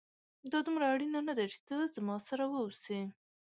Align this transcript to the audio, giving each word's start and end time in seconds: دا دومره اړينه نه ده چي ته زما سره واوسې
دا 0.51 0.59
دومره 0.65 0.85
اړينه 0.93 1.19
نه 1.27 1.33
ده 1.37 1.45
چي 1.51 1.59
ته 1.67 1.75
زما 1.95 2.15
سره 2.27 2.43
واوسې 2.47 2.99